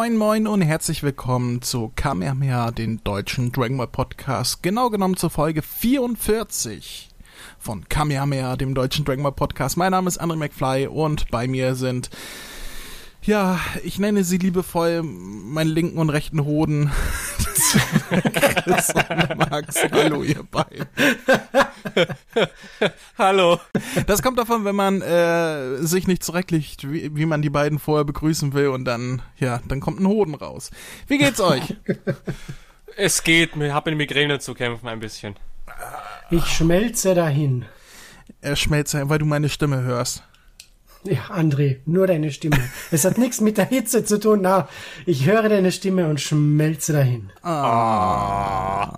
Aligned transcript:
Moin 0.00 0.16
moin 0.16 0.46
und 0.46 0.62
herzlich 0.62 1.02
willkommen 1.02 1.60
zu 1.60 1.92
Kamehameha, 1.94 2.70
den 2.70 3.04
deutschen 3.04 3.52
Dragon 3.52 3.76
Ball 3.76 3.86
Podcast. 3.86 4.62
Genau 4.62 4.88
genommen 4.88 5.18
zur 5.18 5.28
Folge 5.28 5.60
44 5.60 7.10
von 7.58 7.86
Kamehameha, 7.86 8.56
dem 8.56 8.74
deutschen 8.74 9.04
Dragon 9.04 9.24
Ball 9.24 9.32
Podcast. 9.32 9.76
Mein 9.76 9.90
Name 9.90 10.08
ist 10.08 10.18
André 10.18 10.36
McFly 10.36 10.86
und 10.86 11.30
bei 11.30 11.46
mir 11.46 11.74
sind 11.74 12.08
ja, 13.22 13.60
ich 13.84 13.98
nenne 13.98 14.24
sie 14.24 14.38
liebevoll 14.38 15.02
meinen 15.02 15.70
linken 15.70 15.98
und 15.98 16.10
rechten 16.10 16.44
Hoden. 16.44 16.90
Chris 18.64 18.92
und 18.94 19.38
Max. 19.38 19.76
Hallo, 19.92 20.22
ihr 20.22 20.42
beiden. 20.42 20.86
Hallo. 23.18 23.60
Das 24.06 24.22
kommt 24.22 24.38
davon, 24.38 24.64
wenn 24.64 24.74
man 24.74 25.02
äh, 25.02 25.76
sich 25.78 26.06
nicht 26.06 26.24
zurechtlegt, 26.24 26.90
wie, 26.90 27.14
wie 27.14 27.26
man 27.26 27.42
die 27.42 27.50
beiden 27.50 27.78
vorher 27.78 28.04
begrüßen 28.04 28.52
will 28.54 28.68
und 28.68 28.84
dann, 28.84 29.22
ja, 29.38 29.60
dann 29.68 29.80
kommt 29.80 30.00
ein 30.00 30.06
Hoden 30.06 30.34
raus. 30.34 30.70
Wie 31.06 31.18
geht's 31.18 31.40
euch? 31.40 31.76
Es 32.96 33.22
geht, 33.22 33.54
ich 33.56 33.72
habe 33.72 33.90
mit 33.90 33.98
Migräne 33.98 34.38
zu 34.40 34.54
kämpfen 34.54 34.88
ein 34.88 35.00
bisschen. 35.00 35.36
Ich 36.30 36.46
schmelze 36.46 37.14
dahin. 37.14 37.64
Er 38.40 38.56
schmelzt, 38.56 38.94
weil 38.94 39.18
du 39.18 39.26
meine 39.26 39.48
Stimme 39.48 39.82
hörst. 39.82 40.24
Ja, 41.04 41.30
André, 41.30 41.78
nur 41.86 42.06
deine 42.06 42.30
Stimme. 42.30 42.58
Es 42.90 43.06
hat 43.06 43.16
nichts 43.16 43.40
mit 43.40 43.56
der 43.56 43.64
Hitze 43.66 44.04
zu 44.04 44.20
tun. 44.20 44.40
Na, 44.42 44.68
ich 45.06 45.24
höre 45.24 45.48
deine 45.48 45.72
Stimme 45.72 46.06
und 46.08 46.20
schmelze 46.20 46.92
dahin. 46.92 47.30
Ah. 47.42 48.90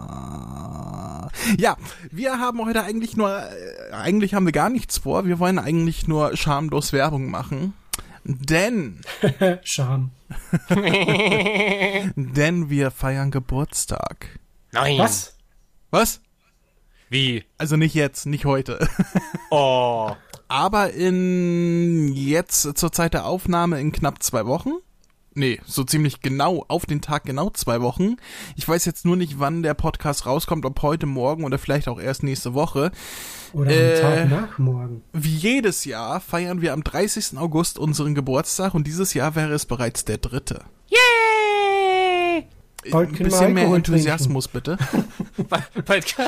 Ja, 1.59 1.77
wir 2.11 2.41
haben 2.41 2.65
heute 2.65 2.83
eigentlich 2.83 3.17
nur, 3.17 3.31
äh, 3.31 3.93
eigentlich 3.93 4.35
haben 4.35 4.47
wir 4.47 4.53
gar 4.53 4.69
nichts 4.69 4.99
vor. 4.99 5.27
Wir 5.27 5.39
wollen 5.39 5.61
eigentlich 5.61 6.09
nur 6.09 6.37
schamlos 6.37 6.93
Werbung 6.93 7.31
machen. 7.31 7.75
Denn, 8.25 9.01
Scham. 9.63 10.11
denn 12.17 12.71
wir 12.71 12.91
feiern 12.91 13.31
Geburtstag. 13.31 14.41
Nein. 14.73 14.99
Was? 14.99 15.37
Was? 15.91 16.21
Wie? 17.11 17.45
Also 17.59 17.77
nicht 17.77 17.95
jetzt, 17.95 18.27
nicht 18.27 18.45
heute. 18.45 18.89
Oh. 19.55 20.17
Aber 20.53 20.93
in 20.93 22.13
jetzt 22.13 22.77
zur 22.77 22.93
Zeit 22.93 23.15
der 23.15 23.25
Aufnahme 23.25 23.81
in 23.81 23.91
knapp 23.91 24.23
zwei 24.23 24.45
Wochen. 24.45 24.73
Nee, 25.33 25.59
so 25.65 25.83
ziemlich 25.83 26.21
genau, 26.21 26.67
auf 26.69 26.85
den 26.85 27.01
Tag 27.01 27.25
genau 27.25 27.49
zwei 27.49 27.81
Wochen. 27.81 28.17
Ich 28.55 28.69
weiß 28.69 28.85
jetzt 28.85 29.07
nur 29.07 29.17
nicht, 29.17 29.39
wann 29.39 29.63
der 29.63 29.73
Podcast 29.73 30.27
rauskommt, 30.27 30.67
ob 30.67 30.83
heute, 30.83 31.07
morgen 31.07 31.45
oder 31.45 31.59
vielleicht 31.59 31.89
auch 31.89 31.99
erst 31.99 32.23
nächste 32.23 32.53
Woche. 32.53 32.93
Oder 33.55 33.71
am 33.71 33.77
Äh. 33.79 34.01
Tag 34.03 34.29
nach 34.31 34.59
morgen. 34.59 35.03
Wie 35.15 35.35
jedes 35.35 35.87
Jahr 35.87 36.21
feiern 36.21 36.61
wir 36.61 36.75
am 36.75 36.85
30. 36.85 37.39
August 37.39 37.79
unseren 37.79 38.15
Geburtstag 38.15 38.75
und 38.75 38.87
dieses 38.87 39.15
Jahr 39.15 39.35
wäre 39.35 39.55
es 39.55 39.65
bereits 39.65 40.05
der 40.05 40.19
dritte. 40.19 40.65
Yay! 40.91 42.45
Bald 42.91 43.09
Ein 43.09 43.15
bisschen 43.25 43.55
mehr 43.55 43.73
Enthusiasmus, 43.73 44.49
bitte. 44.49 44.77
Bald- 45.87 46.15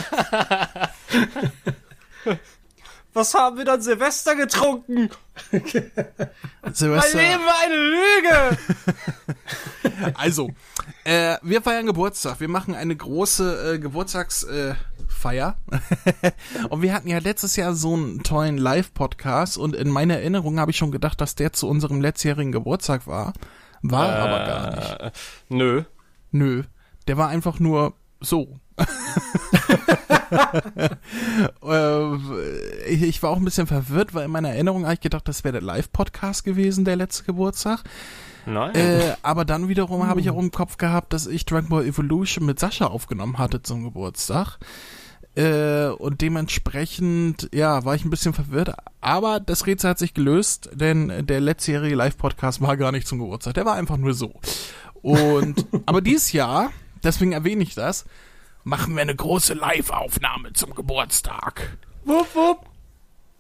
Was 3.14 3.32
haben 3.32 3.56
wir 3.56 3.64
dann 3.64 3.80
Silvester 3.80 4.34
getrunken? 4.34 5.08
Mein 5.52 6.74
Silvester. 6.74 7.16
Leben 7.16 7.44
war 7.44 7.60
eine 7.62 7.76
Lüge! 7.76 8.58
Also, 10.14 10.50
äh, 11.04 11.36
wir 11.42 11.62
feiern 11.62 11.86
Geburtstag. 11.86 12.40
Wir 12.40 12.48
machen 12.48 12.74
eine 12.74 12.96
große 12.96 13.74
äh, 13.74 13.78
Geburtstagsfeier. 13.78 15.56
Äh, 16.22 16.30
und 16.68 16.82
wir 16.82 16.92
hatten 16.92 17.08
ja 17.08 17.18
letztes 17.18 17.54
Jahr 17.56 17.74
so 17.74 17.94
einen 17.94 18.22
tollen 18.22 18.58
Live-Podcast 18.58 19.56
und 19.56 19.76
in 19.76 19.88
meiner 19.88 20.14
Erinnerung 20.14 20.58
habe 20.58 20.72
ich 20.72 20.76
schon 20.76 20.90
gedacht, 20.90 21.20
dass 21.20 21.36
der 21.36 21.52
zu 21.52 21.68
unserem 21.68 22.00
letztjährigen 22.00 22.50
Geburtstag 22.50 23.06
war. 23.06 23.34
War 23.82 24.08
aber 24.16 24.46
gar 24.46 24.74
nicht. 24.74 25.00
Äh, 25.00 25.10
nö. 25.48 25.84
Nö. 26.32 26.64
Der 27.06 27.16
war 27.16 27.28
einfach 27.28 27.60
nur 27.60 27.94
so. 28.20 28.58
Ich, 33.06 33.22
war 33.22 33.30
auch 33.30 33.36
ein 33.36 33.44
bisschen 33.44 33.66
verwirrt, 33.66 34.14
weil 34.14 34.24
in 34.24 34.30
meiner 34.30 34.50
Erinnerung 34.50 34.84
habe 34.84 34.94
ich 34.94 35.00
gedacht, 35.00 35.28
das 35.28 35.44
wäre 35.44 35.52
der 35.52 35.62
Live-Podcast 35.62 36.44
gewesen, 36.44 36.84
der 36.84 36.96
letzte 36.96 37.24
Geburtstag. 37.24 37.82
Nein. 38.46 38.74
Äh, 38.74 39.14
aber 39.22 39.44
dann 39.44 39.68
wiederum 39.68 40.06
habe 40.06 40.20
ich 40.20 40.30
auch 40.30 40.38
im 40.38 40.50
Kopf 40.50 40.76
gehabt, 40.76 41.12
dass 41.12 41.26
ich 41.26 41.46
Dragon 41.46 41.68
Ball 41.68 41.86
Evolution 41.86 42.46
mit 42.46 42.58
Sascha 42.58 42.86
aufgenommen 42.86 43.38
hatte 43.38 43.62
zum 43.62 43.84
Geburtstag. 43.84 44.58
Äh, 45.36 45.88
und 45.88 46.20
dementsprechend, 46.20 47.48
ja, 47.52 47.84
war 47.84 47.94
ich 47.94 48.04
ein 48.04 48.10
bisschen 48.10 48.34
verwirrt. 48.34 48.74
Aber 49.00 49.40
das 49.40 49.66
Rätsel 49.66 49.90
hat 49.90 49.98
sich 49.98 50.14
gelöst, 50.14 50.70
denn 50.72 51.26
der 51.26 51.40
letztjährige 51.40 51.96
Live-Podcast 51.96 52.60
war 52.60 52.76
gar 52.76 52.92
nicht 52.92 53.08
zum 53.08 53.18
Geburtstag. 53.18 53.54
Der 53.54 53.64
war 53.64 53.74
einfach 53.74 53.96
nur 53.96 54.14
so. 54.14 54.34
Und, 55.02 55.66
aber 55.86 56.00
dieses 56.00 56.32
Jahr, 56.32 56.70
deswegen 57.02 57.32
erwähne 57.32 57.62
ich 57.62 57.74
das, 57.74 58.04
machen 58.62 58.94
wir 58.94 59.02
eine 59.02 59.16
große 59.16 59.54
Live-Aufnahme 59.54 60.52
zum 60.52 60.74
Geburtstag. 60.74 61.78
wupp, 62.04 62.34
wupp. 62.34 62.73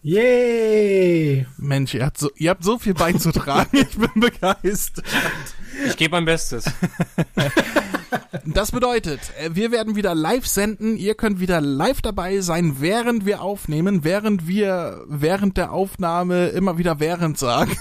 Yay! 0.06 1.46
Mensch, 1.56 1.94
ihr 1.94 2.04
habt 2.04 2.18
so, 2.18 2.30
ihr 2.36 2.50
habt 2.50 2.62
so 2.62 2.78
viel 2.78 2.92
beizutragen. 2.92 3.70
ich 3.72 3.96
bin 3.96 4.10
begeistert. 4.20 5.02
Ich 5.86 5.96
gebe 5.96 6.10
mein 6.12 6.26
Bestes. 6.26 6.66
Das 8.44 8.72
bedeutet, 8.72 9.20
äh, 9.40 9.50
wir 9.52 9.70
werden 9.70 9.96
wieder 9.96 10.14
live 10.14 10.46
senden. 10.46 10.96
Ihr 10.96 11.14
könnt 11.14 11.40
wieder 11.40 11.60
live 11.60 12.02
dabei 12.02 12.40
sein, 12.40 12.76
während 12.80 13.26
wir 13.26 13.42
aufnehmen, 13.42 14.04
während 14.04 14.46
wir 14.48 15.04
während 15.06 15.56
der 15.56 15.72
Aufnahme 15.72 16.48
immer 16.48 16.78
wieder 16.78 17.00
während 17.00 17.38
sagen. 17.38 17.76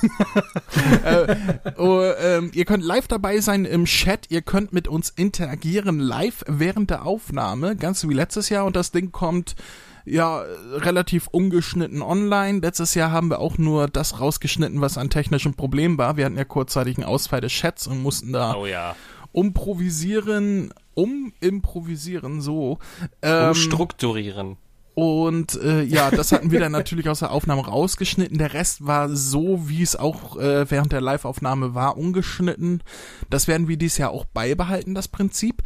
äh, 1.03 1.35
oh, 1.77 2.03
ähm, 2.19 2.51
ihr 2.53 2.65
könnt 2.65 2.83
live 2.83 3.07
dabei 3.07 3.39
sein 3.39 3.65
im 3.65 3.85
Chat. 3.85 4.27
Ihr 4.29 4.41
könnt 4.41 4.73
mit 4.73 4.87
uns 4.87 5.09
interagieren 5.09 5.99
live 5.99 6.43
während 6.47 6.89
der 6.89 7.05
Aufnahme, 7.05 7.75
ganz 7.75 8.07
wie 8.07 8.13
letztes 8.13 8.49
Jahr. 8.49 8.65
Und 8.65 8.75
das 8.75 8.91
Ding 8.91 9.11
kommt 9.11 9.55
ja 10.05 10.43
relativ 10.73 11.27
ungeschnitten 11.27 12.01
online. 12.01 12.59
Letztes 12.59 12.93
Jahr 12.93 13.11
haben 13.11 13.29
wir 13.29 13.39
auch 13.39 13.57
nur 13.57 13.87
das 13.87 14.19
rausgeschnitten, 14.19 14.81
was 14.81 14.97
ein 14.97 15.09
technischen 15.09 15.55
Problem 15.55 15.97
war. 15.97 16.17
Wir 16.17 16.25
hatten 16.25 16.37
ja 16.37 16.43
kurzzeitig 16.43 16.97
einen 16.97 17.05
Ausfall 17.05 17.41
des 17.41 17.53
Chats 17.53 17.87
und 17.87 18.01
mussten 18.01 18.33
da 18.33 18.55
Oh 18.55 18.65
ja. 18.65 18.95
Umprovisieren, 19.33 20.73
umimprovisieren, 20.93 22.39
so. 22.39 22.79
Ähm, 23.21 23.49
Umstrukturieren. 23.49 24.57
und 24.95 25.55
äh, 25.61 25.83
ja, 25.83 26.11
das 26.11 26.31
hatten 26.31 26.51
wir 26.51 26.59
dann 26.61 26.71
natürlich 26.71 27.09
aus 27.09 27.19
der 27.19 27.31
Aufnahme 27.31 27.65
rausgeschnitten. 27.65 28.37
Der 28.37 28.53
Rest 28.53 28.85
war 28.85 29.09
so, 29.09 29.67
wie 29.67 29.81
es 29.81 29.97
auch 29.97 30.37
äh, 30.37 30.69
während 30.71 30.93
der 30.93 31.01
Live-Aufnahme 31.01 31.73
war, 31.75 31.97
ungeschnitten. 31.97 32.81
Das 33.29 33.47
werden 33.49 33.67
wir 33.67 33.75
dieses 33.75 33.97
Jahr 33.97 34.11
auch 34.11 34.25
beibehalten, 34.25 34.95
das 34.95 35.09
Prinzip. 35.09 35.63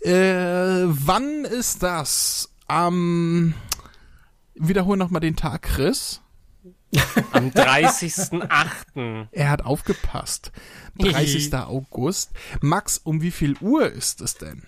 Äh, 0.00 0.84
wann 0.86 1.44
ist 1.44 1.82
das? 1.84 2.48
Am 2.66 3.54
wiederhol 4.54 4.96
noch 4.96 5.10
mal 5.10 5.20
den 5.20 5.36
Tag, 5.36 5.62
Chris. 5.62 6.21
Am 7.32 7.48
30.08. 7.48 9.26
Er 9.32 9.50
hat 9.50 9.64
aufgepasst. 9.64 10.52
30. 10.98 11.54
August. 11.54 12.32
Max, 12.60 13.00
um 13.02 13.22
wie 13.22 13.30
viel 13.30 13.56
Uhr 13.60 13.90
ist 13.90 14.20
es 14.20 14.34
denn? 14.34 14.62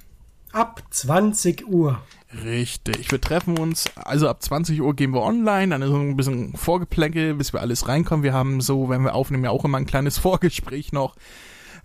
Ab 0.53 0.83
20 0.91 1.67
Uhr. 1.67 2.01
Richtig. 2.45 3.11
Wir 3.11 3.21
treffen 3.21 3.59
uns, 3.59 3.91
also 3.97 4.29
ab 4.29 4.43
20 4.43 4.81
Uhr 4.81 4.95
gehen 4.95 5.13
wir 5.13 5.23
online, 5.23 5.69
dann 5.69 5.83
ist 5.83 5.89
so 5.89 5.97
ein 5.97 6.17
bisschen 6.17 6.57
Vorgeplänkel, 6.57 7.35
bis 7.35 7.53
wir 7.53 7.61
alles 7.61 7.89
reinkommen. 7.89 8.23
Wir 8.23 8.33
haben 8.33 8.61
so, 8.61 8.89
wenn 8.89 9.03
wir 9.03 9.15
aufnehmen, 9.15 9.45
ja 9.45 9.51
auch 9.51 9.65
immer 9.65 9.79
ein 9.79 9.87
kleines 9.87 10.19
Vorgespräch 10.25 10.93
noch. 10.93 11.17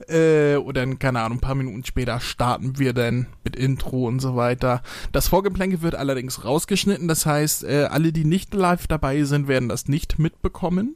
Äh, 0.08 0.56
oder 0.56 0.82
dann, 0.82 1.00
keine 1.00 1.22
Ahnung, 1.22 1.40
ein 1.40 1.42
paar 1.42 1.56
Minuten 1.56 1.84
später 1.84 2.20
starten 2.20 2.80
wir 2.80 2.94
dann 2.94 3.28
mit 3.44 3.56
Intro 3.56 4.08
und 4.08 4.20
so 4.20 4.36
weiter. 4.36 4.82
Das 5.12 5.28
Vorgeplänkel 5.28 5.82
wird 5.82 5.96
allerdings 5.96 6.46
rausgeschnitten, 6.46 7.08
das 7.08 7.26
heißt, 7.26 7.64
äh, 7.64 7.88
alle, 7.90 8.12
die 8.12 8.26
nicht 8.26 8.54
live 8.54 8.88
dabei 8.88 9.24
sind, 9.24 9.48
werden 9.48 9.70
das 9.70 9.88
nicht 9.88 10.20
mitbekommen. 10.20 10.96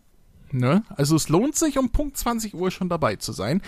Ne? 0.52 0.84
Also 0.96 1.16
es 1.16 1.30
lohnt 1.30 1.56
sich, 1.56 1.80
um 1.80 1.90
Punkt 1.90 2.16
20 2.16 2.54
Uhr 2.54 2.70
schon 2.70 2.88
dabei 2.88 3.16
zu 3.16 3.32
sein. 3.32 3.62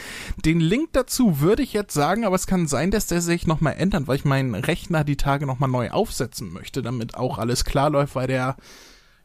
Den 0.46 0.60
Link 0.60 0.90
dazu 0.94 1.42
würde 1.42 1.64
ich 1.64 1.74
jetzt 1.74 1.94
sagen, 1.94 2.26
aber 2.26 2.36
es 2.36 2.46
kann 2.46 2.68
sein, 2.68 2.92
dass 2.92 3.08
der 3.08 3.22
sich 3.22 3.48
nochmal 3.48 3.76
ändert, 3.78 4.08
weil 4.08 4.18
ich 4.18 4.26
meinen 4.26 4.54
Rechner 4.54 5.04
die 5.04 5.18
Tage 5.18 5.48
nochmal 5.48 5.70
neu 5.70 5.90
aufsetzen 5.90 6.54
möchte, 6.54 6.84
damit 6.84 7.16
auch 7.16 7.40
alles 7.40 7.66
klar 7.66 7.90
läuft, 7.90 8.14
weil 8.14 8.28
der 8.28 8.56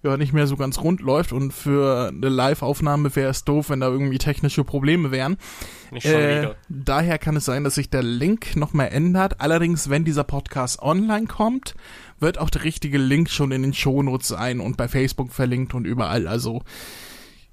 ja 0.02 0.16
nicht 0.16 0.32
mehr 0.32 0.46
so 0.46 0.56
ganz 0.56 0.78
rund 0.78 1.00
läuft 1.00 1.32
und 1.32 1.52
für 1.52 2.08
eine 2.08 2.28
Live-Aufnahme 2.30 3.14
wäre 3.14 3.30
es 3.30 3.44
doof, 3.44 3.68
wenn 3.70 3.80
da 3.80 3.88
irgendwie 3.88 4.18
technische 4.18 4.64
Probleme 4.64 5.10
wären. 5.10 5.36
Nicht 5.90 6.04
schon 6.06 6.14
Äh, 6.16 6.38
wieder. 6.42 6.56
daher 6.68 7.18
kann 7.18 7.36
es 7.36 7.44
sein, 7.44 7.64
dass 7.64 7.74
sich 7.74 7.90
der 7.90 8.02
Link 8.02 8.56
nochmal 8.56 8.88
ändert. 8.88 9.40
Allerdings, 9.40 9.90
wenn 9.90 10.04
dieser 10.04 10.24
Podcast 10.24 10.80
online 10.80 11.26
kommt, 11.26 11.74
wird 12.18 12.38
auch 12.38 12.48
der 12.50 12.64
richtige 12.64 12.98
Link 12.98 13.28
schon 13.30 13.52
in 13.52 13.62
den 13.62 13.74
Shownotes 13.74 14.28
sein 14.28 14.60
und 14.60 14.76
bei 14.76 14.88
Facebook 14.88 15.32
verlinkt 15.32 15.74
und 15.74 15.84
überall. 15.84 16.26
Also 16.28 16.62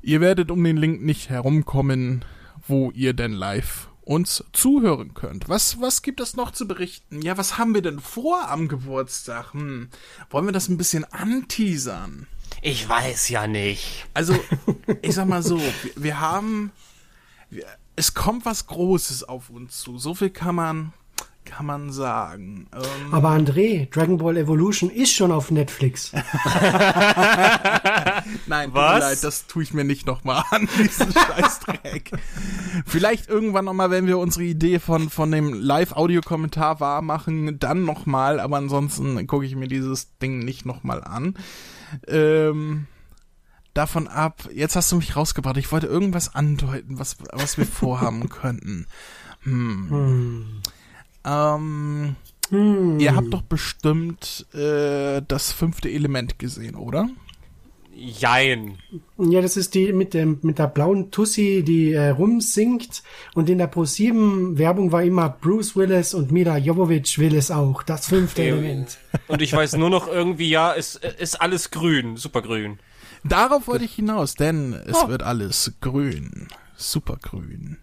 ihr 0.02 0.22
werdet 0.22 0.50
um 0.52 0.64
den 0.64 0.78
Link 0.78 1.02
nicht 1.04 1.30
herumkommen, 1.30 2.24
wo 2.66 2.92
ihr 2.92 3.14
denn 3.14 3.34
live 3.34 3.90
uns 4.02 4.42
zuhören 4.54 5.14
könnt. 5.14 5.50
Was, 5.50 5.82
was 5.82 6.02
gibt 6.02 6.22
es 6.22 6.38
noch 6.38 6.52
zu 6.52 6.66
berichten? 6.66 7.22
Ja, 7.22 7.38
was 7.38 7.58
haben 7.58 7.74
wir 7.76 7.82
denn 7.82 8.00
vor 8.00 8.50
am 8.50 8.70
Geburtstag? 8.70 9.54
Hm, 9.54 9.90
wollen 10.30 10.46
wir 10.46 10.54
das 10.54 10.70
ein 10.70 10.78
bisschen 10.78 11.04
anteasern? 11.04 12.26
Ich 12.62 12.88
weiß 12.88 13.30
ja 13.30 13.48
nicht. 13.48 14.06
Also, 14.14 14.36
ich 15.02 15.16
sag 15.16 15.28
mal 15.28 15.44
so, 15.44 15.60
wir, 15.60 15.92
wir 15.96 16.20
haben, 16.20 16.72
wir, 17.50 17.66
es 17.96 18.14
kommt 18.14 18.46
was 18.46 18.68
Großes 18.68 19.24
auf 19.24 19.50
uns 19.50 19.80
zu. 19.80 19.98
So 19.98 20.14
viel 20.14 20.30
kann 20.30 20.56
man, 20.56 20.94
kann 21.46 21.66
man 21.66 21.92
sagen. 21.92 22.68
Ähm, 22.74 23.14
Aber 23.14 23.30
André, 23.30 23.90
Dragon 23.90 24.18
Ball 24.18 24.38
Evolution 24.38 24.90
ist 24.90 25.14
schon 25.14 25.32
auf 25.32 25.50
Netflix. 25.50 26.12
Nein, 28.48 28.70
tut 28.70 28.76
Was? 28.76 28.94
mir 28.94 29.00
leid, 29.00 29.24
das 29.24 29.48
tue 29.48 29.64
ich 29.64 29.74
mir 29.74 29.84
nicht 29.84 30.06
nochmal 30.06 30.44
an, 30.52 30.68
diesen 30.78 31.12
Scheißdreck. 31.38 32.12
Vielleicht 32.86 33.30
irgendwann 33.30 33.66
nochmal, 33.66 33.90
wenn 33.92 34.08
wir 34.08 34.18
unsere 34.18 34.44
Idee 34.44 34.80
von, 34.80 35.10
von 35.10 35.32
dem 35.32 35.54
Live-Audio-Kommentar 35.54 36.80
wahr 36.80 37.02
machen, 37.02 37.60
dann 37.60 37.86
nochmal, 37.86 38.40
aber 38.40 38.58
ansonsten 38.58 39.26
gucke 39.28 39.46
ich 39.46 39.56
mir 39.56 39.68
dieses 39.68 40.18
Ding 40.18 40.40
nicht 40.40 40.66
nochmal 40.66 41.04
an. 41.04 41.36
Ähm, 42.08 42.88
davon 43.74 44.08
ab, 44.08 44.50
jetzt 44.54 44.76
hast 44.76 44.92
du 44.92 44.96
mich 44.98 45.16
rausgebracht, 45.16 45.58
ich 45.58 45.72
wollte 45.72 45.88
irgendwas 45.88 46.34
andeuten, 46.36 47.00
was, 47.00 47.18
was 47.32 47.58
wir 47.58 47.66
vorhaben 47.66 48.30
könnten. 48.30 48.88
Hm. 49.44 50.62
Ähm, 51.24 52.16
Hm. 52.50 53.00
ihr 53.00 53.16
habt 53.16 53.34
doch 53.34 53.42
bestimmt 53.42 54.46
äh, 54.54 55.22
das 55.28 55.52
fünfte 55.52 55.90
Element 55.90 56.40
gesehen, 56.40 56.76
oder? 56.76 57.10
Jein. 58.00 58.78
Ja, 59.18 59.42
das 59.42 59.58
ist 59.58 59.74
die 59.74 59.92
mit 59.92 60.14
dem 60.14 60.38
mit 60.44 60.60
der 60.60 60.68
blauen 60.68 61.10
Tussi, 61.10 61.64
die 61.66 61.94
äh, 61.94 62.10
rumsingt 62.10 63.02
und 63.34 63.50
in 63.50 63.58
der 63.58 63.66
Pro 63.66 63.86
7 63.86 64.60
Werbung 64.60 64.92
war 64.92 65.02
immer 65.02 65.30
Bruce 65.30 65.76
Willis 65.76 66.14
und 66.14 66.32
Mila 66.32 66.58
Jovovich 66.58 67.18
will 67.18 67.36
es 67.36 67.50
auch. 67.50 67.82
Das 67.82 68.08
fünfte 68.08 68.44
Element. 68.44 69.00
Und 69.28 69.42
ich 69.42 69.52
weiß 69.52 69.78
nur 69.78 69.90
noch 69.90 70.08
irgendwie, 70.08 70.50
ja, 70.50 70.76
es 70.76 70.96
ist 70.96 71.42
alles 71.42 71.72
grün, 71.72 72.18
supergrün. 72.18 72.78
Darauf 73.24 73.68
wollte 73.68 73.86
ich 73.86 73.96
hinaus, 73.96 74.36
denn 74.36 74.74
es 74.74 75.08
wird 75.08 75.24
alles 75.24 75.74
grün. 75.82 76.50
Supergrün. 76.76 77.78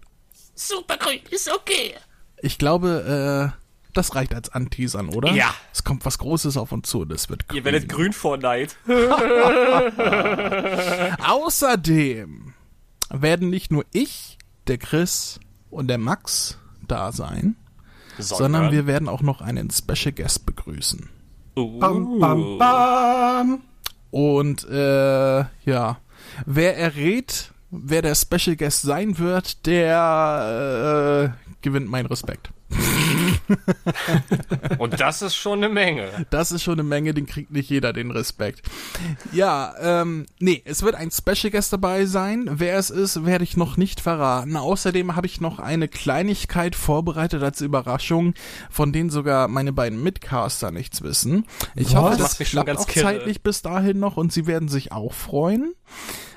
Supergrün 0.55 1.21
ist 1.31 1.53
okay. 1.53 1.95
Ich 2.41 2.59
glaube, 2.59 3.53
äh, 3.53 3.64
das 3.97 4.15
reicht 4.15 4.35
als 4.35 4.51
Anteasern, 4.51 5.09
oder? 5.09 5.33
Ja. 5.33 5.55
Es 5.73 5.85
kommt 5.85 6.05
was 6.05 6.19
Großes 6.19 6.57
auf 6.57 6.73
uns 6.73 6.89
zu, 6.89 7.05
das 7.05 7.31
wird 7.31 7.49
grün. 7.49 7.59
Ihr 7.59 7.65
werdet 7.65 7.89
grün 7.89 8.13
vor 8.13 8.37
Neid. 8.37 8.77
Außerdem 11.27 12.55
werden 13.11 13.51
nicht 13.51 13.71
nur 13.71 13.85
ich, 13.93 14.39
der 14.67 14.79
Chris 14.79 15.41
und 15.71 15.89
der 15.89 15.99
Max 15.99 16.59
da 16.87 17.13
sein, 17.13 17.57
sondern 18.19 18.73
wir 18.73 18.87
werden 18.87 19.09
auch 19.09 19.23
noch 19.23 19.41
einen 19.41 19.71
Special 19.71 20.13
Guest 20.13 20.47
begrüßen. 20.47 21.09
Bam, 21.55 22.19
bam, 22.19 22.59
bam. 22.59 23.63
Und 24.11 24.69
äh, 24.69 25.45
ja, 25.65 25.99
wer 26.47 26.77
errät, 26.77 27.53
wer 27.71 28.03
der 28.03 28.15
Special 28.15 28.57
Guest 28.57 28.83
sein 28.83 29.19
wird, 29.19 29.67
der 29.67 31.35
äh, 31.35 31.55
gewinnt 31.63 31.89
meinen 31.89 32.07
Respekt. 32.07 32.51
Und 34.79 35.01
das 35.01 35.23
ist 35.23 35.35
schon 35.37 35.63
eine 35.65 35.69
Menge. 35.73 36.09
Das 36.31 36.53
ist 36.53 36.63
schon 36.63 36.75
eine 36.75 36.83
Menge, 36.83 37.15
den 37.15 37.27
kriegt 37.27 37.51
nicht 37.51 37.71
jeder 37.71 37.93
den 37.93 38.11
Respekt. 38.11 38.63
Ja, 39.33 39.75
ähm, 39.81 40.27
nee, 40.39 40.63
es 40.65 40.83
wird 40.83 40.95
ein 40.95 41.11
Special 41.11 41.51
Guest 41.51 41.73
dabei 41.73 42.07
sein. 42.07 42.49
Wer 42.51 42.79
es 42.79 42.91
ist, 42.91 43.25
werde 43.25 43.45
ich 43.45 43.57
noch 43.57 43.77
nicht 43.77 44.01
verraten. 44.01 44.57
Außerdem 44.57 45.17
habe 45.17 45.27
ich 45.27 45.41
noch 45.41 45.59
eine 45.59 45.89
Kleinigkeit 45.89 46.75
vorbereitet 46.77 47.43
als 47.43 47.61
Überraschung, 47.61 48.35
von 48.71 48.93
denen 48.93 49.11
sogar 49.11 49.49
meine 49.49 49.73
beiden 49.73 50.03
Mitcaster 50.03 50.71
nichts 50.71 51.03
wissen. 51.03 51.47
Ich 51.75 51.95
Was? 51.95 51.95
hoffe, 51.95 52.17
Das 52.19 52.39
das 52.39 52.49
klappt 52.49 52.67
ganz 52.67 52.81
auch 52.81 52.87
kirre. 52.87 53.05
zeitlich 53.05 53.43
bis 53.43 53.63
dahin 53.63 53.99
noch 53.99 54.17
und 54.17 54.33
sie 54.33 54.47
werden 54.47 54.69
sich 54.69 54.93
auch 54.93 55.13
freuen. 55.13 55.75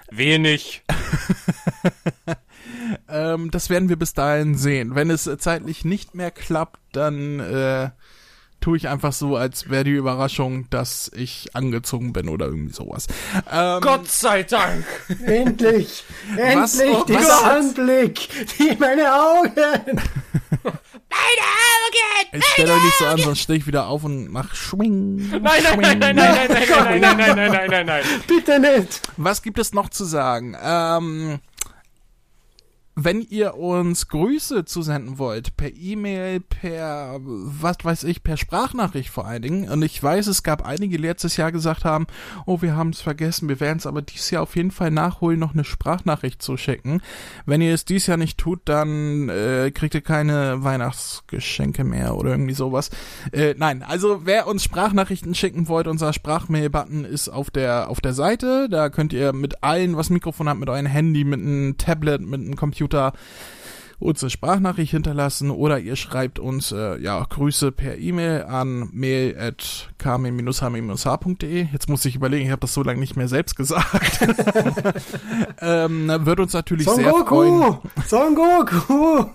Wenig. 0.09 0.83
Ähm, 3.09 3.51
das 3.51 3.69
werden 3.69 3.89
wir 3.89 3.95
bis 3.97 4.13
dahin 4.13 4.55
sehen. 4.55 4.95
Wenn 4.95 5.09
es 5.09 5.27
äh, 5.27 5.37
zeitlich 5.37 5.85
nicht 5.85 6.15
mehr 6.15 6.31
klappt, 6.31 6.79
dann 6.91 7.39
äh, 7.39 7.89
tue 8.59 8.77
ich 8.77 8.87
einfach 8.87 9.13
so, 9.13 9.35
als 9.35 9.69
wäre 9.69 9.83
die 9.83 9.91
Überraschung, 9.91 10.67
dass 10.69 11.11
ich 11.15 11.55
angezogen 11.55 12.11
bin 12.13 12.27
oder 12.27 12.47
irgendwie 12.47 12.73
sowas. 12.73 13.07
Ähm, 13.51 13.81
Gott 13.81 14.07
sei 14.09 14.43
Dank. 14.43 14.83
Endlich! 15.25 16.03
Was- 16.55 16.79
Endlich! 16.79 16.97
oh, 17.01 17.05
dieser 17.05 17.19
was- 17.19 17.43
Anblick! 17.43 18.29
Die 18.57 18.75
meine 18.79 19.13
Augen! 19.13 19.51
Meine 21.09 21.41
Augen! 21.41 22.29
ich 22.33 22.45
stelle 22.45 22.73
euch 22.73 22.83
nicht 22.83 22.97
so 22.97 23.05
an, 23.05 23.17
sonst 23.19 23.39
stehe 23.39 23.57
ich 23.59 23.67
wieder 23.67 23.87
auf 23.87 24.03
und 24.03 24.27
mach 24.31 24.53
Schwing. 24.55 25.29
Nein, 25.29 25.41
nein, 25.43 25.79
nein, 25.79 25.99
nein, 25.99 26.15
nein, 26.15 26.15
nein, 26.15 26.49
nein, 26.49 26.99
nein, 27.01 27.01
nein, 27.01 27.17
nein, 27.17 27.35
nein, 27.35 27.51
nein, 27.51 27.69
nein, 27.69 27.85
nein. 27.85 28.03
Bitte 28.27 28.59
nicht! 28.59 29.01
Was 29.17 29.41
gibt 29.41 29.59
es 29.59 29.73
noch 29.73 29.89
zu 29.89 30.03
sagen? 30.03 30.55
Ähm, 30.61 31.39
wenn 32.99 33.21
ihr 33.21 33.53
uns 33.53 34.07
Grüße 34.07 34.65
zusenden 34.65 35.19
wollt, 35.19 35.55
per 35.55 35.71
E-Mail, 35.71 36.39
per, 36.39 37.19
was 37.21 37.77
weiß 37.83 38.03
ich, 38.05 38.23
per 38.23 38.37
Sprachnachricht 38.37 39.11
vor 39.11 39.27
allen 39.27 39.43
Dingen, 39.43 39.69
und 39.69 39.83
ich 39.83 40.01
weiß, 40.01 40.25
es 40.25 40.41
gab 40.41 40.65
einige, 40.65 40.97
die 40.97 41.03
letztes 41.03 41.37
Jahr 41.37 41.51
gesagt 41.51 41.85
haben, 41.85 42.07
oh, 42.47 42.63
wir 42.63 42.75
haben 42.75 42.89
es 42.89 43.01
vergessen, 43.01 43.49
wir 43.49 43.59
werden 43.59 43.77
es 43.77 43.85
aber 43.85 44.01
dieses 44.01 44.31
Jahr 44.31 44.41
auf 44.41 44.55
jeden 44.55 44.71
Fall 44.71 44.89
nachholen, 44.89 45.39
noch 45.39 45.53
eine 45.53 45.63
Sprachnachricht 45.63 46.41
zu 46.41 46.57
schicken. 46.57 47.01
Wenn 47.45 47.61
ihr 47.61 47.71
es 47.71 47.85
dieses 47.85 48.07
Jahr 48.07 48.17
nicht 48.17 48.39
tut, 48.39 48.61
dann 48.65 49.29
äh, 49.29 49.69
kriegt 49.71 49.93
ihr 49.93 50.01
keine 50.01 50.63
Weihnachtsgeschenke 50.63 51.83
mehr 51.83 52.15
oder 52.15 52.31
irgendwie 52.31 52.55
sowas. 52.55 52.89
Äh, 53.31 53.53
nein, 53.59 53.83
also 53.83 54.21
wer 54.25 54.47
uns 54.47 54.63
Sprachnachrichten 54.63 55.35
schicken 55.35 55.67
wollt, 55.67 55.85
unser 55.85 56.13
Sprachmail-Button 56.13 57.05
ist 57.05 57.29
auf 57.29 57.51
der 57.51 57.91
auf 57.91 58.01
der 58.01 58.13
Seite. 58.13 58.69
Da 58.71 58.89
könnt 58.89 59.13
ihr 59.13 59.33
mit 59.33 59.63
allen, 59.63 59.97
was 59.97 60.09
Mikrofon 60.09 60.49
hat, 60.49 60.57
mit 60.57 60.67
eurem 60.67 60.87
Handy, 60.87 61.23
mit 61.23 61.41
einem 61.41 61.77
Tablet, 61.77 62.21
mit 62.21 62.41
einem 62.41 62.55
Computer 62.55 62.86
uns 63.99 64.21
eine 64.21 64.29
Sprachnachricht 64.29 64.91
hinterlassen 64.91 65.49
oder 65.49 65.79
ihr 65.79 65.95
schreibt 65.95 66.37
uns 66.37 66.71
äh, 66.71 67.01
ja 67.01 67.23
Grüße 67.23 67.71
per 67.71 67.97
E-Mail 67.97 68.43
an 68.43 68.89
mail 68.93 69.35
at 69.39 69.89
h-h.de. 70.03 71.67
Jetzt 71.71 71.89
muss 71.89 72.05
ich 72.05 72.15
überlegen, 72.15 72.45
ich 72.45 72.51
habe 72.51 72.61
das 72.61 72.73
so 72.73 72.83
lange 72.83 72.99
nicht 72.99 73.15
mehr 73.15 73.27
selbst 73.27 73.55
gesagt. 73.55 74.19
ähm, 75.61 76.07
würde 76.07 76.43
uns 76.43 76.53
natürlich 76.53 76.85
Son 76.85 76.95
sehr 76.95 77.09
freuen. 77.11 77.59
Goku! 77.59 77.89
Son 78.05 78.35
Goku! 78.35 79.25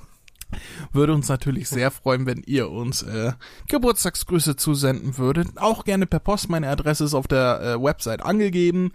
Würde 0.92 1.14
uns 1.14 1.28
natürlich 1.28 1.68
sehr 1.68 1.90
freuen, 1.90 2.26
wenn 2.26 2.42
ihr 2.44 2.70
uns 2.70 3.02
äh, 3.02 3.32
Geburtstagsgrüße 3.68 4.56
zusenden 4.56 5.16
würdet. 5.16 5.48
Auch 5.56 5.84
gerne 5.84 6.06
per 6.06 6.20
Post. 6.20 6.50
Meine 6.50 6.68
Adresse 6.68 7.04
ist 7.04 7.14
auf 7.14 7.26
der 7.26 7.60
äh, 7.62 7.82
Website 7.82 8.22
angegeben. 8.22 8.92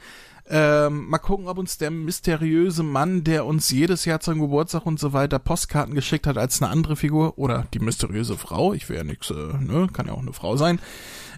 Ähm, 0.50 1.10
mal 1.10 1.18
gucken, 1.18 1.48
ob 1.48 1.58
uns 1.58 1.78
der 1.78 1.92
mysteriöse 1.92 2.82
Mann, 2.82 3.26
der 3.26 3.46
uns 3.46 3.70
jedes 3.70 4.06
Jahr 4.06 4.22
zum 4.22 4.40
Geburtstag 4.40 4.86
und 4.86 4.98
so 4.98 5.12
weiter 5.12 5.40
Postkarten 5.40 5.94
geschickt 5.94 6.26
hat, 6.26 6.38
als 6.38 6.62
eine 6.62 6.72
andere 6.72 6.96
Figur 6.96 7.38
oder 7.38 7.68
die 7.74 7.80
mysteriöse 7.80 8.38
Frau, 8.38 8.74
ich 8.74 8.88
will 8.88 8.96
ja 8.96 9.04
nix, 9.04 9.30
äh, 9.30 9.34
ne, 9.34 9.90
kann 9.92 10.08
ja 10.08 10.14
auch 10.14 10.22
eine 10.22 10.32
Frau 10.32 10.56
sein, 10.56 10.80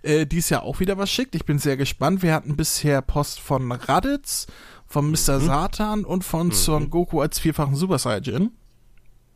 äh, 0.03 0.27
dies 0.27 0.49
Jahr 0.49 0.61
auch 0.61 0.79
wieder 0.79 0.97
was 0.99 1.09
schickt. 1.09 1.33
Ich 1.33 1.45
bin 1.45 1.57
sehr 1.57 1.75
gespannt. 1.75 2.21
Wir 2.21 2.35
hatten 2.35 2.55
bisher 2.55 3.01
Post 3.01 3.39
von 3.39 3.71
Raditz, 3.71 4.45
von 4.85 5.09
Mr. 5.09 5.39
Satan 5.39 6.05
und 6.05 6.23
von 6.23 6.51
Son 6.51 6.89
Goku 6.89 7.21
als 7.21 7.39
vierfachen 7.39 7.75
Super 7.75 7.97
Saiyajin. 7.97 8.51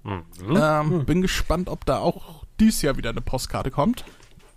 Ähm, 0.06 1.06
Bin 1.06 1.22
gespannt, 1.22 1.70
ob 1.70 1.86
da 1.86 2.00
auch 2.00 2.44
dies 2.60 2.82
Jahr 2.82 2.98
wieder 2.98 3.12
eine 3.12 3.22
Postkarte 3.22 3.72
kommt. 3.72 4.04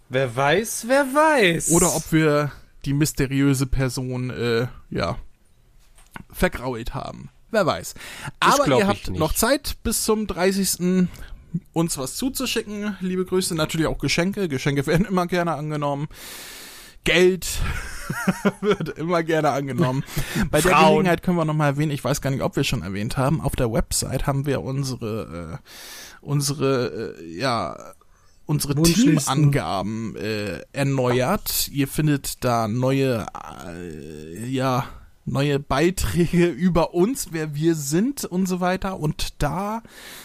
Wer 0.09 0.35
weiß, 0.35 0.85
wer 0.89 1.05
weiß. 1.05 1.71
Oder 1.71 1.95
ob 1.95 2.13
wir 2.13 2.53
die 2.87 2.95
mysteriöse 2.95 3.67
Person, 3.67 4.31
äh, 4.31 4.69
ja, 4.91 5.19
vergrault 6.31 6.95
haben. 6.95 7.31
Wer 7.51 7.67
weiß. 7.67 7.95
Aber 8.41 8.79
ihr 8.79 8.87
habt 8.87 9.11
noch 9.11 9.35
Zeit 9.35 9.77
bis 9.83 10.05
zum 10.05 10.27
30. 10.27 11.09
uns 11.73 11.99
was 11.99 12.17
zuzuschicken. 12.17 12.97
Liebe 13.01 13.25
Grüße, 13.25 13.55
natürlich 13.55 13.87
auch 13.87 13.99
Geschenke. 13.99 14.49
Geschenke 14.49 14.87
werden 14.87 15.07
immer 15.07 15.27
gerne 15.27 15.55
angenommen. 15.55 16.09
Geld 17.05 17.47
wird 18.61 18.91
immer 18.99 19.23
gerne 19.23 19.51
angenommen. 19.51 20.05
Bei 20.51 20.61
der 20.61 20.73
Frauen. 20.73 20.97
Gelegenheit 20.97 21.23
können 21.23 21.37
wir 21.37 21.45
nochmal 21.45 21.71
erwähnen, 21.73 21.93
ich 21.93 22.03
weiß 22.03 22.21
gar 22.21 22.31
nicht, 22.31 22.43
ob 22.43 22.57
wir 22.57 22.65
schon 22.65 22.83
erwähnt 22.83 23.17
haben, 23.17 23.41
auf 23.41 23.55
der 23.55 23.73
Website 23.73 24.27
haben 24.27 24.45
wir 24.45 24.63
unsere, 24.63 25.61
äh, 25.63 25.69
unsere, 26.21 27.15
äh, 27.19 27.39
ja, 27.39 27.95
unsere. 28.47 28.75
Teamangaben 28.83 30.17
äh, 30.17 30.61
erneuert. 30.73 31.69
Ihr 31.69 31.89
findet 31.89 32.45
da 32.45 32.69
neue, 32.69 33.27
äh, 33.67 34.47
ja, 34.49 34.87
neue 35.25 35.59
Beiträge 35.59 36.47
über 36.51 36.95
uns, 36.95 37.29
wer 37.33 37.55
wir 37.55 37.75
sind 37.75 38.25
und 38.25 38.47
so 38.47 38.61
weiter. 38.61 38.99
Und 38.99 39.43
da 39.43 39.83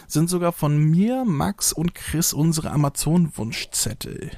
sind 0.07 0.29
sogar 0.29 0.53
von 0.53 0.77
mir, 0.77 1.25
Max 1.25 1.73
und 1.73 1.95
Chris 1.95 2.33
unsere 2.33 2.71
Amazon-Wunschzettel. 2.71 4.31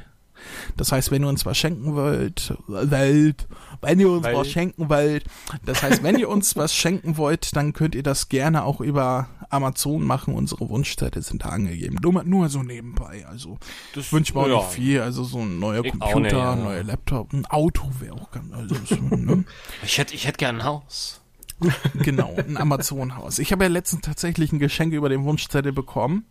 Das 0.78 0.92
heißt, 0.92 1.12
wenn 1.12 1.24
ihr 1.24 1.30
uns 1.30 1.46
was 1.46 1.58
schenken 1.58 1.96
wollt, 1.96 2.54
Welt, 2.68 3.48
wenn 3.82 4.00
ihr 4.00 4.10
uns 4.10 4.24
Welt. 4.24 4.38
was 4.38 4.50
schenken 4.50 4.90
wollt, 4.90 5.26
das 5.66 5.84
heißt, 5.84 6.04
wenn 6.04 6.18
ihr 6.18 6.30
uns 6.30 6.56
was 6.56 6.74
schenken 6.76 7.18
wollt, 7.18 7.56
dann 7.56 7.74
könnt 7.74 7.96
ihr 7.96 8.04
das 8.04 8.30
gerne 8.30 8.64
auch 8.64 8.82
über 8.82 9.28
Amazon 9.50 10.04
machen. 10.04 10.34
Unsere 10.34 10.70
Wunschzettel 10.70 11.22
sind 11.22 11.44
da 11.46 11.50
angegeben. 11.50 11.98
Nur, 12.02 12.24
nur 12.24 12.50
so 12.50 12.64
nebenbei. 12.64 13.26
Also, 13.28 13.58
Das 13.94 14.12
wünscht 14.12 14.34
man 14.34 14.46
auch 14.46 14.50
ja. 14.50 14.58
nicht 14.58 14.70
viel. 14.70 15.02
Also, 15.02 15.24
so 15.24 15.40
ein 15.40 15.60
neuer 15.60 15.84
Ich 15.86 15.92
Computer, 15.92 16.20
nicht, 16.20 16.32
ja. 16.34 16.52
ein 16.54 16.64
neuer 16.64 16.84
Laptop, 16.84 17.34
ein 17.34 17.46
Auto 17.46 17.90
wäre 18.00 18.16
auch 18.16 18.32
ganz, 18.32 18.52
also, 18.54 18.76
so, 18.86 18.96
ne? 18.96 19.44
Ich 19.84 19.98
hätte, 19.98 20.14
ich 20.16 20.26
hätte 20.28 20.38
gern 20.38 20.58
ein 20.58 20.64
Haus. 20.64 21.20
Genau, 21.94 22.36
ein 22.36 22.58
Amazon-Haus. 22.58 23.40
Ich 23.40 23.52
habe 23.52 23.64
ja 23.64 23.70
letztens 23.70 24.02
tatsächlich 24.02 24.52
ein 24.52 24.60
Geschenk 24.60 24.94
über 24.94 25.10
den 25.10 25.24
Wunschzettel 25.24 25.72
bekommen. 25.72 26.26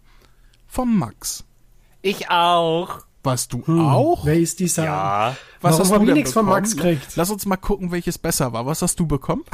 Vom 0.67 0.99
Max. 0.99 1.45
Ich 2.03 2.31
auch. 2.31 3.01
Was 3.25 3.47
du 3.49 3.63
Hm, 3.67 3.87
auch? 3.89 4.25
Wer 4.25 4.39
ist 4.39 4.59
dieser? 4.61 4.85
Ja. 4.85 5.37
Was 5.61 5.73
Warum 5.79 5.81
hast 5.93 6.01
du 6.01 6.07
denn 6.07 6.15
nichts 6.15 6.33
von 6.33 6.45
bekommen? 6.47 6.63
Max 6.63 6.77
gekriegt? 6.77 7.13
Lass 7.15 7.31
uns 7.31 7.47
mal 7.47 7.57
gucken, 7.57 7.93
welches 7.93 8.19
besser 8.19 8.53
war. 8.53 8.67
Was 8.67 8.83
hast 8.83 8.99
du 8.99 9.07
bekommen? 9.07 9.45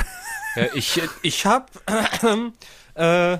Ja, 0.56 0.66
ich 0.74 1.00
ich 1.22 1.44
habe 1.46 1.66
äh, 2.94 3.38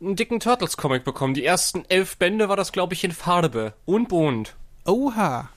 einen 0.00 0.16
dicken 0.16 0.40
Turtles-Comic 0.40 1.04
bekommen. 1.04 1.34
Die 1.34 1.44
ersten 1.44 1.84
elf 1.88 2.16
Bände 2.16 2.48
war 2.48 2.56
das, 2.56 2.72
glaube 2.72 2.94
ich, 2.94 3.04
in 3.04 3.12
Farbe 3.12 3.74
und 3.84 4.08
bunt. 4.08 4.54
Oha, 4.84 5.48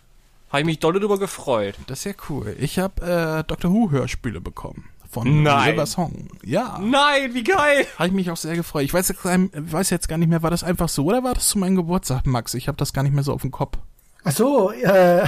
Habe 0.52 0.60
ich 0.60 0.66
mich 0.66 0.80
dolle 0.80 1.00
drüber 1.00 1.18
gefreut. 1.18 1.76
das 1.88 2.00
ist 2.00 2.06
ja 2.06 2.12
cool. 2.30 2.56
Ich 2.60 2.78
habe 2.78 3.02
äh, 3.02 3.44
Doctor 3.48 3.72
Who 3.72 3.90
Hörspiele 3.90 4.40
bekommen. 4.40 4.86
Von 5.10 5.44
Nein. 5.44 5.70
Silver 5.70 5.86
Song. 5.86 6.28
Ja, 6.44 6.78
Nein, 6.82 7.34
wie 7.34 7.44
geil! 7.44 7.88
habe 7.98 8.08
ich 8.10 8.14
mich 8.14 8.30
auch 8.30 8.38
sehr 8.38 8.56
gefreut. 8.56 8.84
Ich 8.84 8.94
weiß 8.94 9.08
jetzt, 9.08 9.24
gar- 9.24 9.40
weiß 9.54 9.90
jetzt 9.90 10.08
gar 10.10 10.18
nicht 10.18 10.28
mehr, 10.28 10.44
war 10.44 10.52
das 10.52 10.64
einfach 10.64 10.90
so 10.90 11.06
oder 11.06 11.24
war 11.24 11.34
das 11.34 11.48
zu 11.48 11.58
meinem 11.58 11.76
Geburtstag, 11.78 12.26
Max? 12.28 12.54
Ich 12.54 12.68
habe 12.68 12.78
das 12.78 12.92
gar 12.94 13.02
nicht 13.02 13.14
mehr 13.16 13.24
so 13.24 13.34
auf 13.34 13.42
dem 13.42 13.52
Kopf. 13.52 13.78
Ach 14.28 14.32
so, 14.32 14.72
äh, 14.72 15.24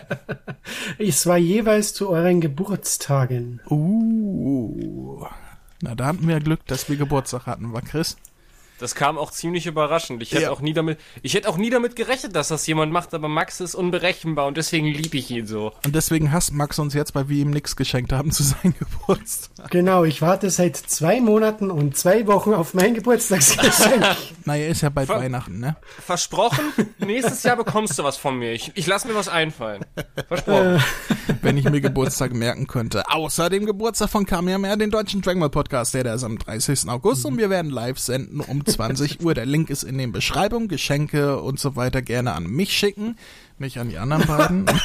es 0.98 1.24
war 1.24 1.38
jeweils 1.38 1.94
zu 1.94 2.08
euren 2.08 2.40
Geburtstagen. 2.40 3.60
Uh. 3.70 5.24
Na, 5.80 5.94
da 5.94 6.06
hatten 6.06 6.26
wir 6.26 6.40
Glück, 6.40 6.66
dass 6.66 6.88
wir 6.88 6.96
Geburtstag 6.96 7.46
hatten, 7.46 7.72
war 7.72 7.80
Chris? 7.80 8.16
Das 8.78 8.94
kam 8.96 9.16
auch 9.16 9.30
ziemlich 9.30 9.66
überraschend. 9.66 10.22
Ich 10.22 10.32
hätte 10.32 10.42
Ja. 10.44 10.50
auch 10.50 10.60
nie 10.60 10.72
damit, 10.72 10.98
ich 11.22 11.34
hätte 11.34 11.48
auch 11.48 11.56
nie 11.56 11.70
damit 11.70 11.94
gerechnet, 11.94 12.34
dass 12.34 12.48
das 12.48 12.66
jemand 12.66 12.92
macht, 12.92 13.14
aber 13.14 13.28
Max 13.28 13.60
ist 13.60 13.74
unberechenbar 13.76 14.46
und 14.46 14.56
deswegen 14.56 14.86
liebe 14.86 15.16
ich 15.18 15.30
ihn 15.30 15.46
so. 15.46 15.72
Und 15.84 15.94
deswegen 15.94 16.32
hasst 16.32 16.52
Max 16.52 16.78
uns 16.80 16.92
jetzt, 16.94 17.14
weil 17.14 17.28
wir 17.28 17.42
ihm 17.42 17.50
nichts 17.50 17.76
geschenkt 17.76 18.12
haben 18.12 18.32
zu 18.32 18.42
seinem 18.42 18.74
Geburtstag. 18.78 19.70
Genau, 19.70 20.02
ich 20.04 20.20
warte 20.20 20.50
seit 20.50 20.76
zwei 20.76 21.20
Monaten 21.20 21.70
und 21.70 21.96
zwei 21.96 22.26
Wochen 22.26 22.54
auf 22.54 22.74
mein 22.74 22.94
Geburtstagsgeschenk. 22.94 24.04
Naja, 24.44 24.66
ist 24.66 24.80
ja 24.80 24.88
bald 24.88 25.06
Ver- 25.06 25.20
Weihnachten, 25.20 25.60
ne? 25.60 25.76
Versprochen, 26.04 26.64
nächstes 26.98 27.44
Jahr 27.44 27.56
bekommst 27.56 27.96
du 27.98 28.02
was 28.02 28.16
von 28.16 28.36
mir. 28.38 28.52
Ich, 28.52 28.72
ich 28.74 28.88
lass 28.88 29.04
mir 29.04 29.14
was 29.14 29.28
einfallen. 29.28 29.84
Versprochen. 30.26 30.82
Wenn 31.42 31.56
ich 31.56 31.64
mir 31.64 31.80
Geburtstag 31.80 32.32
merken 32.34 32.66
könnte. 32.66 33.08
Außer 33.08 33.48
dem 33.50 33.66
Geburtstag 33.66 34.10
von 34.10 34.26
Kamehameha, 34.26 34.74
den 34.74 34.90
deutschen 34.90 35.22
Dragon 35.22 35.38
Ball 35.40 35.50
Podcast, 35.50 35.94
der, 35.94 36.02
der 36.02 36.14
ist 36.14 36.24
am 36.24 36.38
30. 36.38 36.88
August 36.88 37.24
und 37.24 37.38
wir 37.38 37.50
werden 37.50 37.70
live 37.70 37.98
senden 38.00 38.40
um 38.40 38.64
20 38.72 39.22
Uhr. 39.22 39.34
Der 39.42 39.46
Link 39.46 39.70
ist 39.70 39.82
in 39.82 39.98
den 39.98 40.12
Beschreibungen. 40.12 40.68
Geschenke 40.68 41.40
und 41.40 41.58
so 41.58 41.76
weiter 41.76 42.02
gerne 42.02 42.32
an 42.32 42.46
mich 42.46 42.72
schicken, 42.72 43.16
nicht 43.58 43.78
an 43.78 43.88
die 43.88 43.98
anderen 43.98 44.26
beiden. 44.26 44.66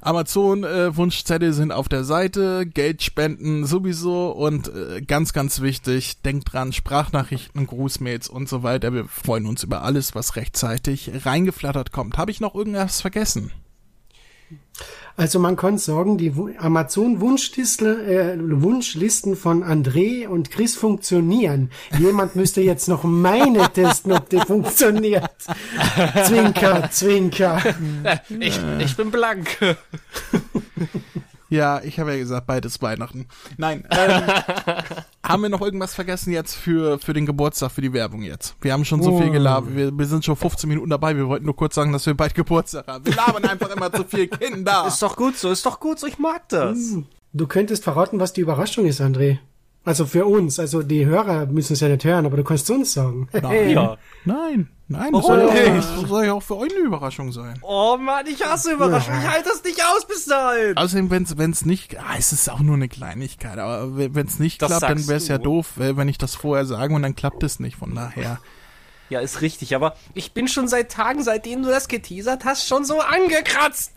Amazon 0.00 0.64
äh, 0.64 0.96
Wunschzettel 0.96 1.52
sind 1.52 1.72
auf 1.72 1.88
der 1.88 2.04
Seite, 2.04 2.66
Geld 2.66 3.02
spenden 3.02 3.66
sowieso 3.66 4.30
und 4.30 4.68
äh, 4.68 5.02
ganz 5.02 5.32
ganz 5.32 5.60
wichtig, 5.60 6.22
denkt 6.22 6.52
dran, 6.52 6.72
Sprachnachrichten, 6.72 7.66
Grußmails 7.66 8.28
und 8.28 8.48
so 8.48 8.62
weiter. 8.62 8.92
Wir 8.92 9.06
freuen 9.06 9.46
uns 9.46 9.64
über 9.64 9.82
alles, 9.82 10.14
was 10.14 10.36
rechtzeitig 10.36 11.10
reingeflattert 11.24 11.92
kommt. 11.92 12.16
Habe 12.16 12.30
ich 12.30 12.40
noch 12.40 12.54
irgendwas 12.54 13.00
vergessen? 13.00 13.50
Also 15.18 15.40
man 15.40 15.56
kann 15.56 15.78
sagen, 15.78 16.16
die 16.16 16.36
Wu- 16.36 16.50
Amazon-Wunschlisten 16.56 18.08
äh, 18.08 18.36
Wunschlisten 18.62 19.34
von 19.34 19.64
André 19.64 20.28
und 20.28 20.50
Chris 20.52 20.76
funktionieren. 20.76 21.70
Jemand 21.98 22.36
müsste 22.36 22.60
jetzt 22.60 22.88
noch 22.88 23.02
meine 23.02 23.68
testen, 23.72 24.12
ob 24.12 24.28
die 24.30 24.38
funktioniert. 24.38 25.28
Zwinker, 26.24 26.88
Zwinker. 26.90 27.60
Ich, 28.40 28.60
ich 28.78 28.96
bin 28.96 29.10
blank. 29.10 29.58
Ja, 31.50 31.80
ich 31.82 31.98
habe 31.98 32.12
ja 32.12 32.18
gesagt, 32.18 32.46
beides 32.46 32.80
Weihnachten. 32.82 33.26
Nein, 33.56 33.84
ähm, 33.90 34.22
haben 35.28 35.42
wir 35.42 35.48
noch 35.50 35.60
irgendwas 35.60 35.94
vergessen 35.94 36.32
jetzt 36.32 36.54
für, 36.54 36.98
für 36.98 37.12
den 37.12 37.26
Geburtstag, 37.26 37.70
für 37.70 37.80
die 37.82 37.92
Werbung 37.92 38.22
jetzt? 38.22 38.56
Wir 38.60 38.72
haben 38.72 38.84
schon 38.84 39.02
so 39.02 39.18
viel 39.18 39.28
Oh. 39.28 39.32
gelabert, 39.32 39.76
wir, 39.76 39.96
wir 39.96 40.06
sind 40.06 40.24
schon 40.24 40.36
15 40.36 40.68
Minuten 40.68 40.90
dabei, 40.90 41.16
wir 41.16 41.28
wollten 41.28 41.44
nur 41.44 41.54
kurz 41.56 41.74
sagen, 41.74 41.92
dass 41.92 42.06
wir 42.06 42.14
bald 42.14 42.34
Geburtstag 42.34 42.86
haben. 42.86 43.04
Wir 43.06 43.14
labern 43.14 43.44
einfach 43.44 43.70
immer 43.70 43.92
zu 43.92 44.04
viel 44.04 44.26
Kinder. 44.28 44.84
Ist 44.88 45.02
doch 45.02 45.16
gut 45.16 45.36
so, 45.36 45.50
ist 45.50 45.64
doch 45.66 45.78
gut 45.80 45.98
so, 45.98 46.06
ich 46.06 46.18
mag 46.18 46.48
das. 46.48 46.78
Du 47.34 47.46
könntest 47.46 47.84
verraten, 47.84 48.18
was 48.20 48.32
die 48.32 48.40
Überraschung 48.40 48.86
ist, 48.86 49.00
André. 49.00 49.38
Also 49.88 50.04
für 50.04 50.26
uns, 50.26 50.58
also 50.60 50.82
die 50.82 51.06
Hörer 51.06 51.46
müssen 51.46 51.72
es 51.72 51.80
ja 51.80 51.88
nicht 51.88 52.04
hören, 52.04 52.26
aber 52.26 52.36
du 52.36 52.44
kannst 52.44 52.70
uns 52.70 52.92
sagen. 52.92 53.26
Nein, 53.32 53.70
Ja. 53.70 53.96
nein, 54.26 54.68
nein, 54.86 55.12
das 55.14 55.24
Warum 55.24 55.48
soll, 55.48 55.56
ja, 55.56 55.74
das 55.76 56.08
soll 56.10 56.24
ja 56.26 56.34
auch 56.34 56.42
für 56.42 56.58
euch 56.58 56.70
eine 56.76 56.84
Überraschung 56.84 57.32
sein. 57.32 57.58
Oh 57.62 57.96
Mann, 57.96 58.26
ich 58.26 58.44
hasse 58.44 58.72
Überraschungen. 58.72 59.18
Ich 59.22 59.26
halte 59.26 59.48
das 59.48 59.64
nicht 59.64 59.82
aus 59.82 60.06
bis 60.06 60.26
dahin. 60.26 60.76
Außerdem, 60.76 61.08
wenn 61.08 61.22
es 61.22 61.38
wenn's 61.38 61.64
nicht, 61.64 61.98
ah, 61.98 62.16
es 62.18 62.34
ist 62.34 62.50
auch 62.50 62.60
nur 62.60 62.74
eine 62.76 62.88
Kleinigkeit, 62.88 63.56
aber 63.58 63.96
wenn 63.96 64.26
es 64.26 64.38
nicht 64.38 64.60
Das 64.60 64.68
klappt, 64.68 64.82
dann 64.82 65.08
wäre 65.08 65.16
es 65.16 65.28
ja 65.28 65.38
doof, 65.38 65.68
wenn 65.76 66.06
ich 66.08 66.18
das 66.18 66.34
vorher 66.34 66.66
sage 66.66 66.92
und 66.92 67.00
dann 67.00 67.16
klappt 67.16 67.42
es 67.42 67.58
nicht, 67.58 67.76
von 67.76 67.94
daher. 67.94 68.40
Ja, 69.08 69.20
ist 69.20 69.40
richtig, 69.40 69.74
aber 69.74 69.96
ich 70.12 70.34
bin 70.34 70.48
schon 70.48 70.68
seit 70.68 70.92
Tagen, 70.92 71.22
seitdem 71.22 71.62
du 71.62 71.70
das 71.70 71.88
geteasert 71.88 72.44
hast, 72.44 72.68
schon 72.68 72.84
so 72.84 73.00
angekratzt. 73.00 73.92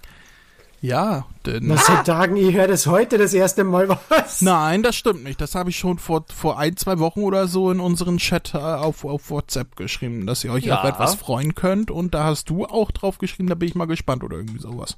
Ja, 0.84 1.26
denn... 1.46 1.70
Was 1.70 1.86
seit 1.86 2.08
Tagen, 2.08 2.36
ich 2.38 2.56
höre 2.56 2.68
das 2.68 2.88
heute 2.88 3.20
das 3.20 3.36
erste 3.36 3.64
Mal 3.64 3.88
was. 4.10 4.42
Nein, 4.42 4.82
das 4.82 4.96
stimmt 4.96 5.24
nicht. 5.24 5.40
Das 5.40 5.54
habe 5.54 5.70
ich 5.70 5.78
schon 5.78 6.00
vor, 6.00 6.26
vor 6.36 6.58
ein, 6.58 6.76
zwei 6.76 6.98
Wochen 6.98 7.20
oder 7.22 7.48
so 7.48 7.70
in 7.70 7.80
unseren 7.80 8.18
Chat 8.18 8.56
äh, 8.56 8.58
auf, 8.58 9.06
auf 9.06 9.30
WhatsApp 9.30 9.76
geschrieben, 9.76 10.26
dass 10.26 10.44
ihr 10.44 10.52
euch 10.52 10.66
Ja. 10.66 10.80
auf 10.82 10.90
etwas 10.90 11.14
freuen 11.16 11.54
könnt. 11.54 11.92
Und 11.92 12.16
da 12.16 12.24
hast 12.24 12.50
du 12.50 12.66
auch 12.66 12.90
drauf 12.90 13.20
geschrieben, 13.20 13.48
da 13.48 13.54
bin 13.56 13.70
ich 13.70 13.76
mal 13.76 13.86
gespannt 13.86 14.24
oder 14.24 14.38
irgendwie 14.38 14.60
sowas. 14.60 14.98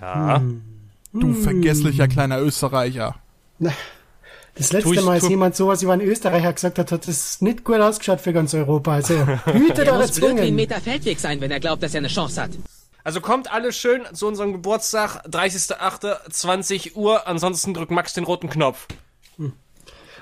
Ja. 0.00 0.42
Du 1.12 1.32
vergesslicher 1.34 2.08
kleiner 2.08 2.40
Österreicher. 2.40 3.14
Das 4.56 4.72
letzte 4.72 4.94
ich- 4.94 5.02
Mal, 5.04 5.12
als 5.12 5.28
jemand 5.28 5.54
sowas 5.54 5.80
über 5.82 5.92
einen 5.92 6.02
Österreicher 6.02 6.52
gesagt 6.52 6.78
hat, 6.80 6.90
hat 6.90 7.06
das 7.06 7.40
nicht 7.40 7.62
gut 7.62 7.78
ausgeschaut 7.78 8.20
für 8.20 8.32
ganz 8.32 8.52
Europa. 8.52 8.94
Also 8.94 9.14
hütet 9.46 9.78
Er 9.86 9.92
eure 9.92 10.02
muss 10.02 10.16
wirklich 10.16 10.30
ein 10.32 10.36
Zungen. 10.38 10.54
Meter 10.56 10.80
Feldweg 10.80 11.20
sein, 11.20 11.40
wenn 11.40 11.52
er 11.52 11.60
glaubt, 11.60 11.82
dass 11.84 11.94
er 11.94 11.98
eine 11.98 12.08
Chance 12.08 12.42
hat. 12.42 12.50
Also 13.04 13.20
kommt 13.20 13.50
alle 13.52 13.72
schön 13.72 14.02
zu 14.12 14.26
unserem 14.26 14.52
Geburtstag, 14.52 15.24
30.08., 15.26 16.94
Uhr. 16.94 17.26
Ansonsten 17.26 17.74
drückt 17.74 17.90
Max 17.90 18.12
den 18.12 18.24
roten 18.24 18.48
Knopf. 18.50 18.86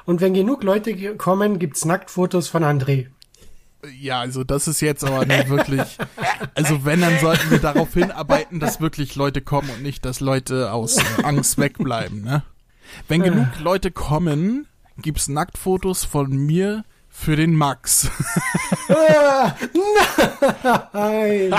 Und 0.04 0.20
wenn 0.23 0.32
genug 0.32 0.62
Leute 0.62 1.16
kommen, 1.16 1.58
gibt's 1.58 1.85
Nacktfotos 1.85 2.49
von 2.49 2.64
André. 2.64 3.08
Ja, 4.00 4.20
also 4.20 4.42
das 4.42 4.66
ist 4.66 4.80
jetzt 4.80 5.04
aber 5.04 5.26
nicht 5.26 5.49
wirklich. 5.50 5.99
Also 6.54 6.85
wenn, 6.85 7.00
dann 7.00 7.18
sollten 7.20 7.50
wir 7.50 7.58
darauf 7.58 7.92
hinarbeiten, 7.92 8.58
dass 8.58 8.80
wirklich 8.80 9.14
Leute 9.14 9.40
kommen 9.40 9.70
und 9.70 9.82
nicht, 9.82 10.04
dass 10.04 10.20
Leute 10.20 10.73
aus 10.73 10.97
äh, 10.97 11.23
Angst 11.23 11.58
wegbleiben, 11.58 12.23
ne? 12.23 12.42
Wenn 13.06 13.23
genug 13.23 13.49
Leute 13.61 13.90
kommen, 13.90 14.66
gibt's 14.97 15.28
Nacktfotos 15.28 16.04
von 16.04 16.30
mir 16.30 16.85
für 17.19 17.37
den 17.37 17.55
Max. 17.55 18.11
Nein. 20.93 21.55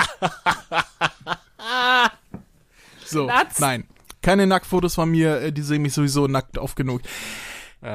So, 3.04 3.26
Nuts. 3.26 3.58
nein. 3.58 3.84
Keine 4.22 4.46
Nacktfotos 4.46 4.94
von 4.94 5.10
mir, 5.10 5.40
äh, 5.40 5.52
die 5.52 5.62
sehen 5.62 5.82
mich 5.82 5.94
sowieso 5.94 6.26
nackt 6.26 6.58
oft 6.58 6.76
genug. 6.76 7.02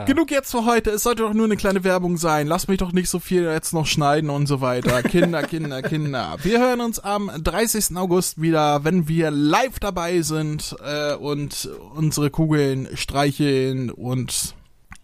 Genug 0.07 0.31
jetzt 0.31 0.49
für 0.49 0.65
heute. 0.65 0.89
Es 0.89 1.03
sollte 1.03 1.21
doch 1.21 1.33
nur 1.35 1.45
eine 1.45 1.57
kleine 1.57 1.83
Werbung 1.83 2.17
sein. 2.17 2.47
Lass 2.47 2.67
mich 2.67 2.79
doch 2.79 2.91
nicht 2.91 3.07
so 3.07 3.19
viel 3.19 3.43
jetzt 3.43 3.71
noch 3.71 3.85
schneiden 3.85 4.31
und 4.31 4.47
so 4.47 4.59
weiter. 4.59 5.03
Kinder, 5.03 5.43
Kinder, 5.47 5.83
Kinder. 5.83 6.37
Wir 6.41 6.59
hören 6.59 6.81
uns 6.81 6.97
am 6.97 7.29
30. 7.43 7.95
August 7.95 8.41
wieder, 8.41 8.83
wenn 8.83 9.07
wir 9.07 9.29
live 9.29 9.79
dabei 9.79 10.21
sind 10.23 10.75
äh, 10.83 11.13
und 11.13 11.69
unsere 11.93 12.31
Kugeln 12.31 12.89
streicheln 12.95 13.91
und 13.91 14.55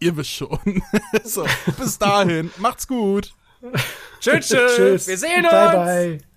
ihr 0.01 0.17
wisst 0.17 0.31
schon. 0.31 0.83
so, 1.23 1.45
bis 1.77 1.97
dahin. 1.97 2.51
Macht's 2.57 2.87
gut. 2.87 3.33
Tschüss, 4.19 4.49
tschüss. 4.49 5.07
Wir 5.07 5.17
sehen 5.17 5.43
Bye, 5.43 5.65
uns. 5.65 6.19
bye. 6.19 6.30